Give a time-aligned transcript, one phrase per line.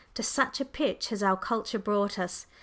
[0.15, 2.47] To such a pitch has our culture brought us!